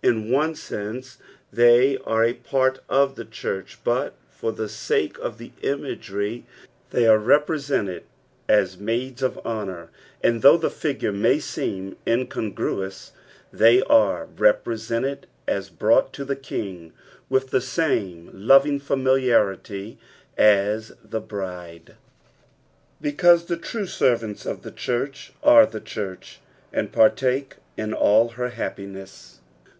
In 0.00 0.30
one 0.30 0.54
seose 0.54 1.16
they 1.52 1.98
are 2.06 2.22
a 2.22 2.32
part 2.32 2.78
of 2.88 3.16
the 3.16 3.24
church, 3.24 3.80
but 3.82 4.14
for 4.30 4.52
the 4.52 4.68
sake 4.68 5.18
of 5.18 5.38
the 5.38 5.50
imagery 5.62 6.46
they 6.90 7.04
arc 7.08 7.24
represented 7.26 8.04
as 8.48 8.78
maids 8.78 9.24
of 9.24 9.38
honour; 9.44 9.90
and, 10.22 10.40
though 10.40 10.56
the 10.56 10.70
figure 10.70 11.10
may 11.10 11.40
seem 11.40 11.96
incongruous, 12.06 13.10
they 13.52 13.82
ar« 13.82 14.28
represented 14.36 15.26
as 15.48 15.68
brought 15.68 16.12
to 16.12 16.24
the 16.24 16.36
King 16.36 16.92
with 17.28 17.50
the 17.50 17.60
same 17.60 18.30
loving 18.32 18.78
familiarity 18.78 19.98
as 20.38 20.92
the 21.04 21.20
bride, 21.20 21.96
because 23.00 23.46
the 23.46 23.56
true 23.56 23.86
servants 23.86 24.46
of 24.46 24.62
the 24.62 24.70
church 24.70 25.32
are 25.42 25.62
or 25.62 25.66
the 25.66 25.80
church, 25.80 26.38
and 26.72 26.92
partake 26.92 27.56
in 27.76 27.92
all 27.92 28.28
her 28.30 28.50
happiness. 28.50 29.34